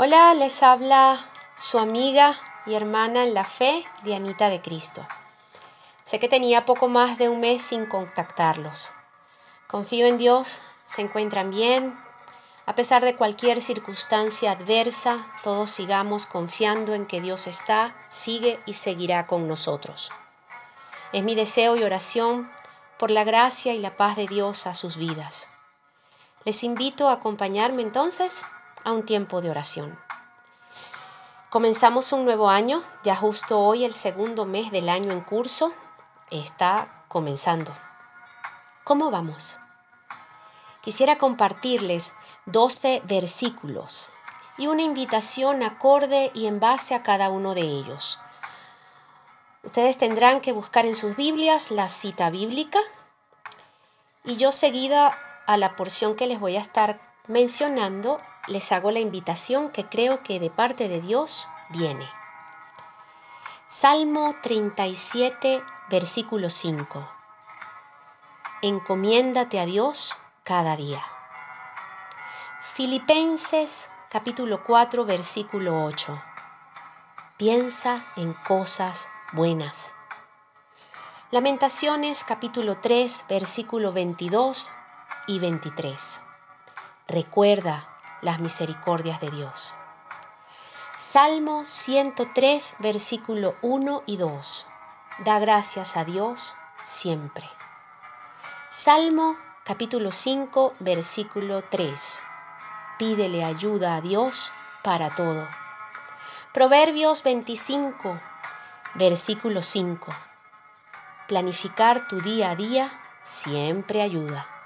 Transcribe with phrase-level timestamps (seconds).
[0.00, 5.04] Hola, les habla su amiga y hermana en la fe, Dianita de Cristo.
[6.04, 8.92] Sé que tenía poco más de un mes sin contactarlos.
[9.66, 11.98] Confío en Dios, se encuentran bien.
[12.64, 18.74] A pesar de cualquier circunstancia adversa, todos sigamos confiando en que Dios está, sigue y
[18.74, 20.12] seguirá con nosotros.
[21.12, 22.48] Es mi deseo y oración
[23.00, 25.48] por la gracia y la paz de Dios a sus vidas.
[26.44, 28.44] Les invito a acompañarme entonces
[28.84, 29.98] a un tiempo de oración.
[31.50, 35.72] Comenzamos un nuevo año, ya justo hoy el segundo mes del año en curso
[36.30, 37.74] está comenzando.
[38.84, 39.58] ¿Cómo vamos?
[40.82, 42.14] Quisiera compartirles
[42.46, 44.10] 12 versículos
[44.58, 48.18] y una invitación acorde y en base a cada uno de ellos.
[49.62, 52.78] Ustedes tendrán que buscar en sus Biblias la cita bíblica
[54.24, 59.00] y yo seguida a la porción que les voy a estar mencionando, les hago la
[59.00, 62.08] invitación que creo que de parte de Dios viene.
[63.68, 67.08] Salmo 37, versículo 5.
[68.62, 71.02] Encomiéndate a Dios cada día.
[72.62, 76.22] Filipenses capítulo 4, versículo 8.
[77.36, 79.92] Piensa en cosas buenas.
[81.30, 84.70] Lamentaciones capítulo 3, versículo 22
[85.26, 86.20] y 23.
[87.06, 89.74] Recuerda las misericordias de Dios.
[90.96, 94.66] Salmo 103, versículo 1 y 2.
[95.24, 97.48] Da gracias a Dios siempre.
[98.70, 102.22] Salmo capítulo 5, versículo 3.
[102.98, 104.52] Pídele ayuda a Dios
[104.82, 105.46] para todo.
[106.52, 108.18] Proverbios 25,
[108.94, 110.12] versículo 5.
[111.28, 112.90] Planificar tu día a día
[113.22, 114.57] siempre ayuda.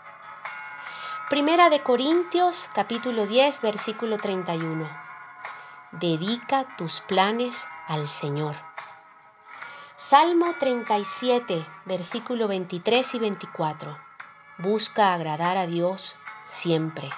[1.30, 4.86] Primera de Corintios capítulo 10 versículo 31.
[5.92, 8.54] Dedica tus planes al Señor.
[9.96, 13.98] Salmo 37 versículo 23 y 24.
[14.58, 17.10] Busca agradar a Dios siempre.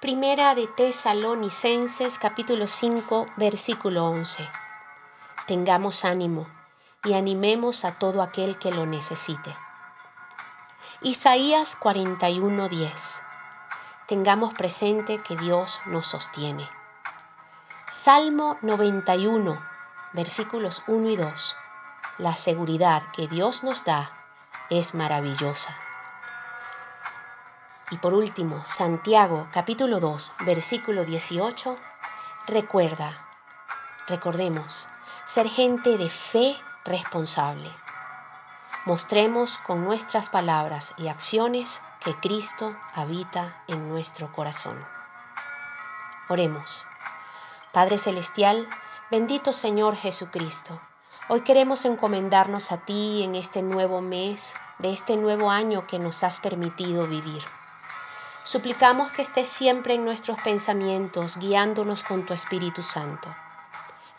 [0.00, 4.46] Primera de Tesalonicenses capítulo 5 versículo 11.
[5.46, 6.46] Tengamos ánimo
[7.04, 9.54] y animemos a todo aquel que lo necesite.
[11.04, 13.24] Isaías 41:10.
[14.06, 16.70] Tengamos presente que Dios nos sostiene.
[17.90, 19.60] Salmo 91,
[20.12, 21.56] versículos 1 y 2.
[22.18, 24.12] La seguridad que Dios nos da
[24.70, 25.76] es maravillosa.
[27.90, 31.76] Y por último, Santiago capítulo 2, versículo 18.
[32.46, 33.26] Recuerda,
[34.06, 34.86] recordemos,
[35.24, 37.81] ser gente de fe responsable
[38.84, 44.84] mostremos con nuestras palabras y acciones que Cristo habita en nuestro corazón.
[46.28, 46.86] Oremos.
[47.72, 48.68] Padre Celestial,
[49.10, 50.80] bendito Señor Jesucristo,
[51.28, 56.24] hoy queremos encomendarnos a ti en este nuevo mes, de este nuevo año que nos
[56.24, 57.42] has permitido vivir.
[58.44, 63.32] Suplicamos que estés siempre en nuestros pensamientos, guiándonos con tu Espíritu Santo.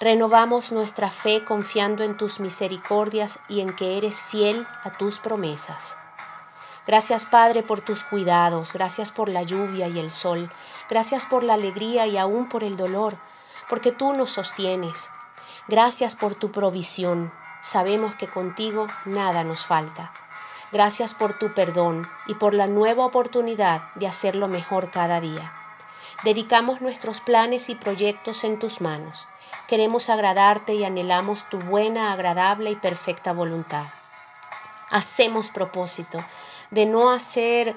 [0.03, 5.95] Renovamos nuestra fe confiando en tus misericordias y en que eres fiel a tus promesas.
[6.85, 10.51] Gracias Padre por tus cuidados, gracias por la lluvia y el sol,
[10.89, 13.15] gracias por la alegría y aún por el dolor,
[13.69, 15.09] porque tú nos sostienes.
[15.69, 17.31] Gracias por tu provisión,
[17.61, 20.11] sabemos que contigo nada nos falta.
[20.73, 25.62] Gracias por tu perdón y por la nueva oportunidad de hacerlo mejor cada día.
[26.23, 29.27] Dedicamos nuestros planes y proyectos en tus manos.
[29.67, 33.85] Queremos agradarte y anhelamos tu buena, agradable y perfecta voluntad.
[34.89, 36.23] Hacemos propósito
[36.71, 37.75] de no hacer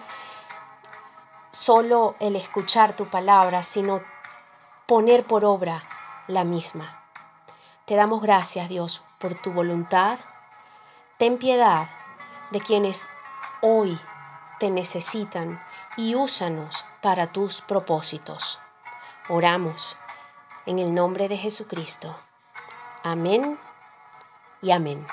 [1.50, 4.02] solo el escuchar tu palabra, sino
[4.86, 5.82] poner por obra
[6.28, 7.02] la misma.
[7.86, 10.18] Te damos gracias, Dios, por tu voluntad.
[11.18, 11.88] Ten piedad
[12.50, 13.08] de quienes
[13.62, 13.98] hoy
[14.58, 15.62] te necesitan
[15.96, 18.58] y úsanos para tus propósitos.
[19.28, 19.96] Oramos
[20.66, 22.16] en el nombre de Jesucristo.
[23.02, 23.58] Amén
[24.62, 25.06] y amén.